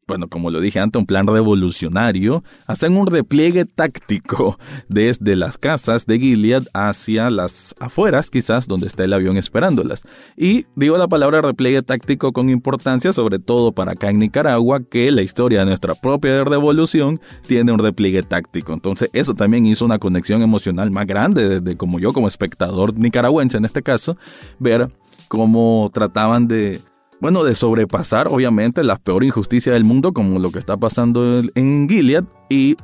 bueno, 0.09 0.29
como 0.29 0.50
lo 0.50 0.61
dije 0.61 0.81
antes, 0.81 0.99
un 0.99 1.07
plan 1.07 1.27
revolucionario, 1.27 2.43
hacen 2.67 2.97
un 2.97 3.07
repliegue 3.07 3.67
táctico 3.67 4.59
desde 4.88 5.37
las 5.37 5.59
casas 5.59 6.07
de 6.07 6.19
Gilead 6.19 6.65
hacia 6.73 7.31
las 7.31 7.75
afueras, 7.79 8.31
quizás, 8.31 8.67
donde 8.67 8.87
está 8.87 9.05
el 9.05 9.12
avión 9.12 9.37
esperándolas. 9.37 10.03
Y 10.37 10.67
digo 10.75 10.97
la 10.97 11.07
palabra 11.07 11.43
repliegue 11.43 11.83
táctico 11.83 12.33
con 12.33 12.49
importancia, 12.49 13.12
sobre 13.12 13.38
todo 13.38 13.73
para 13.73 13.93
acá 13.93 14.11
en 14.11 14.19
Nicaragua, 14.19 14.81
que 14.83 15.12
la 15.12 15.23
historia 15.23 15.61
de 15.61 15.67
nuestra 15.67 15.95
propia 15.95 16.43
revolución 16.43 17.21
tiene 17.47 17.71
un 17.71 17.79
repliegue 17.79 18.23
táctico. 18.23 18.73
Entonces, 18.73 19.11
eso 19.12 19.35
también 19.35 19.67
hizo 19.67 19.85
una 19.85 19.99
conexión 19.99 20.41
emocional 20.43 20.91
más 20.91 21.07
grande, 21.07 21.61
desde 21.61 21.77
como 21.77 22.00
yo, 22.00 22.12
como 22.12 22.29
espectador 22.29 22.99
nicaragüense 22.99 23.59
en 23.59 23.67
este 23.67 23.83
caso, 23.83 24.17
ver 24.59 24.91
cómo 25.29 25.91
trataban 25.93 26.49
de 26.49 26.81
bueno, 27.20 27.44
de 27.44 27.54
sobrepasar 27.54 28.28
obviamente 28.28 28.84
la 28.84 28.96
peor 28.96 29.25
injusticia 29.25 29.72
del 29.72 29.84
mundo 29.84 30.12
como 30.12 30.38
lo 30.38 30.50
que 30.50 30.58
está 30.58 30.76
pasando 30.76 31.42
en 31.54 31.88
Gilead 31.88 32.25
y 32.48 32.76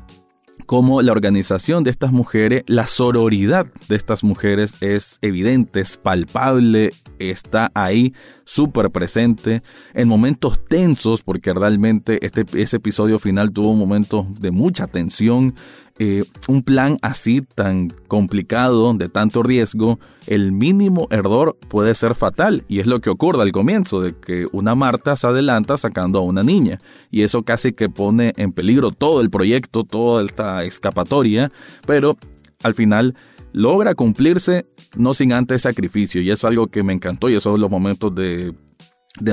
cómo 0.67 1.03
la 1.03 1.13
organización 1.13 1.85
de 1.85 1.91
estas 1.91 2.13
mujeres, 2.13 2.65
la 2.67 2.87
sororidad 2.87 3.67
de 3.89 3.97
estas 3.97 4.25
mujeres 4.25 4.75
es 4.81 5.19
evidente, 5.21 5.81
es 5.81 5.97
palpable, 5.97 6.93
está 7.19 7.71
ahí 7.75 8.15
súper 8.45 8.91
presente 8.91 9.63
en 9.95 10.09
momentos 10.09 10.65
tensos, 10.65 11.23
porque 11.23 11.53
realmente 11.53 12.25
este, 12.25 12.45
ese 12.55 12.77
episodio 12.77 13.19
final 13.19 13.53
tuvo 13.53 13.75
momentos 13.75 14.27
de 14.41 14.51
mucha 14.51 14.87
tensión. 14.87 15.55
Eh, 16.01 16.25
un 16.49 16.63
plan 16.65 16.99
así 17.03 17.43
tan 17.43 17.89
complicado, 18.09 18.93
de 18.95 19.09
tanto 19.09 19.45
riesgo, 19.45 20.01
el 20.27 20.51
mínimo 20.51 21.07
error 21.11 21.57
puede 21.69 21.95
ser 21.95 22.15
fatal. 22.15 22.65
Y 22.69 22.81
es 22.81 22.87
lo 22.87 23.01
que 23.01 23.11
ocurre 23.11 23.43
al 23.43 23.53
comienzo, 23.53 24.01
de 24.01 24.17
que 24.17 24.47
una 24.53 24.75
Marta 24.75 25.15
se 25.15 25.27
adelanta 25.27 25.77
sacando 25.77 26.19
a 26.19 26.23
una 26.23 26.43
niña. 26.43 26.79
Y 27.11 27.23
eso 27.23 27.45
casi 27.45 27.73
que 27.73 27.89
pone 27.89 28.33
en 28.37 28.53
peligro 28.53 28.91
todo 28.91 29.21
el 29.21 29.31
proyecto, 29.31 29.85
toda 29.85 30.25
esta 30.25 30.65
escapatoria. 30.65 31.53
Pero 31.87 32.17
al 32.63 32.75
final 32.75 33.15
logra 33.53 33.95
cumplirse 33.95 34.67
no 34.97 35.15
sin 35.15 35.33
antes 35.33 35.63
sacrificio. 35.63 36.21
Y 36.21 36.31
eso 36.31 36.47
es 36.47 36.51
algo 36.51 36.67
que 36.67 36.83
me 36.83 36.93
encantó 36.93 37.29
y 37.31 37.35
esos 37.35 37.45
son 37.45 37.61
los 37.61 37.71
momentos 37.71 38.15
de, 38.15 38.53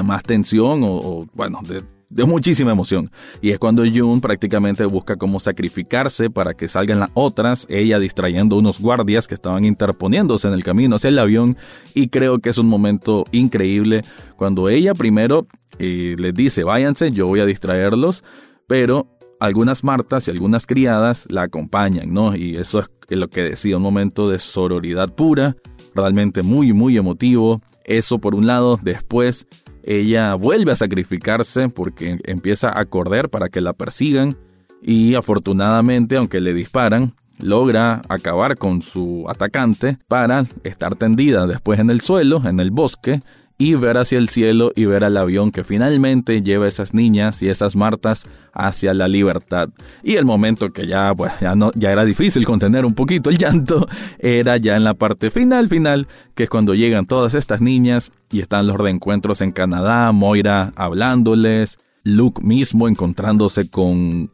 más 0.03 0.23
tensión 0.23 0.81
o, 0.83 1.25
bueno, 1.33 1.59
de, 1.67 1.83
de, 2.11 2.25
muchísima 2.25 2.71
emoción. 2.71 3.11
Y 3.41 3.51
es 3.51 3.59
cuando 3.59 3.83
June 3.83 4.21
prácticamente 4.21 4.85
busca 4.85 5.15
cómo 5.15 5.39
sacrificarse 5.39 6.29
para 6.29 6.53
que 6.53 6.67
salgan 6.67 6.99
las 6.99 7.09
otras, 7.13 7.65
ella 7.69 7.99
distrayendo 7.99 8.57
unos 8.57 8.79
guardias 8.79 9.27
que 9.27 9.35
estaban 9.35 9.65
interponiéndose 9.65 10.47
en 10.47 10.53
el 10.53 10.63
camino 10.63 10.95
hacia 10.95 11.09
el 11.09 11.19
avión. 11.19 11.57
Y 11.93 12.09
creo 12.09 12.39
que 12.39 12.49
es 12.49 12.57
un 12.57 12.67
momento 12.67 13.25
increíble 13.31 14.01
cuando 14.35 14.69
ella 14.69 14.93
primero 14.93 15.47
eh, 15.79 16.15
les 16.17 16.33
dice, 16.33 16.63
váyanse, 16.63 17.11
yo 17.11 17.27
voy 17.27 17.39
a 17.39 17.45
distraerlos, 17.45 18.23
pero 18.67 19.07
algunas 19.39 19.83
martas 19.83 20.27
y 20.27 20.31
algunas 20.31 20.67
criadas 20.67 21.25
la 21.29 21.43
acompañan, 21.43 22.13
¿no? 22.13 22.35
Y 22.35 22.57
eso 22.57 22.79
es 22.79 23.17
lo 23.17 23.27
que 23.27 23.41
decía, 23.41 23.77
un 23.77 23.83
momento 23.83 24.29
de 24.29 24.37
sororidad 24.37 25.13
pura, 25.13 25.57
realmente 25.95 26.43
muy, 26.43 26.73
muy 26.73 26.95
emotivo. 26.95 27.61
Eso 27.83 28.19
por 28.19 28.35
un 28.35 28.45
lado, 28.45 28.79
después 28.81 29.47
ella 29.83 30.35
vuelve 30.35 30.71
a 30.71 30.75
sacrificarse 30.75 31.69
porque 31.69 32.19
empieza 32.23 32.77
a 32.77 32.85
correr 32.85 33.29
para 33.29 33.49
que 33.49 33.61
la 33.61 33.73
persigan 33.73 34.37
y 34.81 35.15
afortunadamente, 35.15 36.17
aunque 36.17 36.41
le 36.41 36.53
disparan, 36.53 37.13
logra 37.39 38.01
acabar 38.09 38.57
con 38.57 38.81
su 38.81 39.25
atacante 39.27 39.97
para 40.07 40.45
estar 40.63 40.95
tendida 40.95 41.47
después 41.47 41.79
en 41.79 41.89
el 41.89 42.01
suelo, 42.01 42.41
en 42.45 42.59
el 42.59 42.71
bosque, 42.71 43.21
y 43.61 43.75
ver 43.75 43.97
hacia 43.97 44.17
el 44.17 44.27
cielo 44.27 44.71
y 44.75 44.85
ver 44.85 45.03
al 45.03 45.15
avión 45.17 45.51
que 45.51 45.63
finalmente 45.63 46.41
lleva 46.41 46.67
esas 46.67 46.95
niñas 46.95 47.43
y 47.43 47.47
esas 47.47 47.75
martas 47.75 48.25
hacia 48.53 48.91
la 48.95 49.07
libertad. 49.07 49.69
Y 50.01 50.15
el 50.15 50.25
momento 50.25 50.73
que 50.73 50.87
ya, 50.87 51.13
ya, 51.39 51.55
no, 51.55 51.71
ya 51.75 51.91
era 51.91 52.03
difícil 52.03 52.43
contener 52.43 52.87
un 52.87 52.95
poquito 52.95 53.29
el 53.29 53.37
llanto, 53.37 53.87
era 54.17 54.57
ya 54.57 54.77
en 54.77 54.83
la 54.83 54.95
parte 54.95 55.29
final, 55.29 55.67
final, 55.67 56.07
que 56.33 56.45
es 56.45 56.49
cuando 56.49 56.73
llegan 56.73 57.05
todas 57.05 57.35
estas 57.35 57.61
niñas 57.61 58.11
y 58.31 58.39
están 58.39 58.65
los 58.65 58.77
reencuentros 58.77 59.41
en 59.41 59.51
Canadá, 59.51 60.11
Moira 60.11 60.73
hablándoles, 60.75 61.77
Luke 62.03 62.41
mismo 62.43 62.87
encontrándose 62.87 63.69
con 63.69 64.31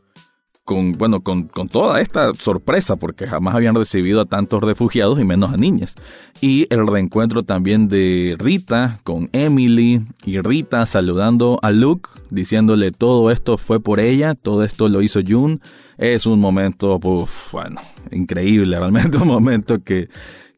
con, 0.67 0.91
bueno, 0.91 1.21
con, 1.21 1.43
con, 1.43 1.69
toda 1.69 2.01
esta 2.01 2.33
sorpresa, 2.33 2.97
porque 2.97 3.25
jamás 3.25 3.55
habían 3.55 3.73
recibido 3.73 4.19
a 4.19 4.25
tantos 4.25 4.61
refugiados 4.61 5.17
y 5.17 5.23
menos 5.23 5.53
a 5.53 5.55
niñas. 5.55 5.95
Y 6.41 6.67
el 6.69 6.85
reencuentro 6.85 7.43
también 7.43 7.87
de 7.87 8.35
Rita 8.37 8.99
con 9.05 9.29
Emily 9.31 10.05
y 10.25 10.41
Rita 10.41 10.85
saludando 10.85 11.57
a 11.61 11.71
Luke, 11.71 12.09
diciéndole 12.31 12.91
todo 12.91 13.31
esto 13.31 13.57
fue 13.57 13.79
por 13.79 14.01
ella, 14.01 14.35
todo 14.35 14.65
esto 14.65 14.89
lo 14.89 15.01
hizo 15.01 15.21
June. 15.25 15.59
Es 15.97 16.25
un 16.25 16.41
momento, 16.41 16.99
bueno, 16.99 17.79
increíble, 18.11 18.77
realmente 18.77 19.17
un 19.21 19.29
momento 19.29 19.81
que 19.81 20.09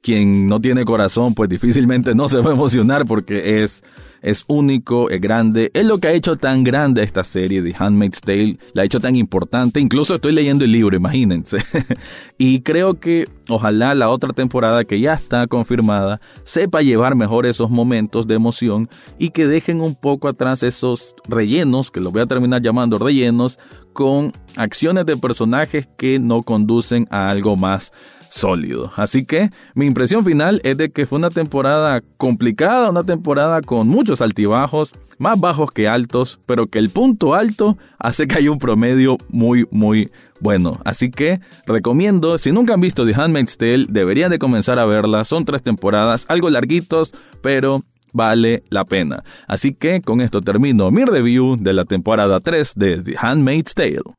quien 0.02 0.48
no 0.48 0.60
tiene 0.60 0.86
corazón, 0.86 1.36
pues 1.36 1.50
difícilmente 1.50 2.15
no 2.15 2.30
se 2.30 2.41
va 2.41 2.50
a 2.50 2.54
emocionar 2.56 3.06
porque 3.06 3.63
es 3.63 3.84
es 4.22 4.44
único, 4.48 5.10
es 5.10 5.22
grande. 5.22 5.72
Es 5.74 5.86
lo 5.86 6.00
que 6.00 6.08
ha 6.08 6.14
hecho 6.14 6.36
tan 6.36 6.64
grande 6.64 7.04
esta 7.04 7.24
serie 7.24 7.62
de 7.62 7.76
Handmaid's 7.78 8.22
Tale, 8.22 8.58
la 8.74 8.82
ha 8.82 8.86
hecho 8.86 9.00
tan 9.00 9.16
importante. 9.16 9.80
Incluso 9.80 10.16
estoy 10.16 10.32
leyendo 10.32 10.66
el 10.66 10.72
libro, 10.72 10.96
imagínense. 10.96 11.58
y 12.38 12.62
creo 12.62 13.00
que 13.00 13.28
ojalá 13.50 13.96
la 13.96 14.10
otra 14.10 14.34
temporada 14.34 14.84
que 14.84 15.00
ya 15.00 15.14
está 15.14 15.48
confirmada 15.48 16.22
sepa 16.44 16.82
llevar 16.82 17.16
mejor 17.16 17.46
esos 17.46 17.70
momentos 17.70 18.28
de 18.28 18.36
emoción 18.36 18.90
y 19.18 19.30
que 19.30 19.48
dejen 19.48 19.82
un 19.82 19.96
poco 19.96 20.28
atrás 20.28 20.64
esos 20.64 21.16
rellenos, 21.28 21.92
que 21.92 22.00
los 22.00 22.12
voy 22.12 22.22
a 22.22 22.28
terminar 22.28 22.62
llamando 22.62 22.98
rellenos, 22.98 23.60
con 23.94 24.34
acciones 24.56 25.06
de 25.06 25.18
personajes 25.18 25.88
que 25.98 26.20
no 26.20 26.44
conducen 26.44 27.08
a 27.10 27.30
algo 27.30 27.58
más 27.58 27.92
sólido. 28.30 28.92
Así 28.96 29.26
que 29.26 29.50
mi 29.74 29.86
impresión 29.86 30.24
final 30.24 30.62
es 30.63 30.78
de 30.78 30.92
que 30.92 31.06
fue 31.06 31.18
una 31.18 31.30
temporada 31.30 32.02
complicada, 32.18 32.89
una 32.89 33.04
temporada 33.04 33.62
con 33.62 33.88
muchos 33.88 34.22
altibajos, 34.22 34.94
más 35.18 35.39
bajos 35.39 35.72
que 35.72 35.88
altos, 35.88 36.39
pero 36.46 36.68
que 36.68 36.80
el 36.80 36.89
punto 36.89 37.36
alto 37.36 37.78
hace 38.00 38.28
que 38.28 38.38
haya 38.38 38.52
un 38.52 38.58
promedio 38.58 39.18
muy, 39.30 39.68
muy 39.70 40.12
bueno. 40.39 40.80
Así 40.86 41.12
que 41.12 41.42
recomiendo, 41.68 42.38
si 42.38 42.52
nunca 42.52 42.74
han 42.74 42.82
visto 42.82 43.06
The 43.06 43.13
Handmaid's 43.13 43.58
Tale, 43.58 43.86
deberían 43.89 44.32
de 44.32 44.39
comenzar 44.39 44.80
a 44.80 44.86
verla. 44.86 45.26
Son 45.26 45.46
tres 45.46 45.62
temporadas, 45.62 46.26
algo 46.30 46.50
larguitos, 46.50 47.13
pero 47.42 47.84
vale 48.13 48.63
la 48.70 48.86
pena. 48.86 49.24
Así 49.48 49.74
que 49.74 50.02
con 50.02 50.22
esto 50.22 50.42
termino 50.42 50.89
mi 50.92 51.04
review 51.04 51.58
de 51.60 51.74
la 51.74 51.86
temporada 51.86 52.39
3 52.39 52.74
de 52.76 53.04
The 53.04 53.15
Handmaid's 53.20 53.74
Tale. 53.74 54.19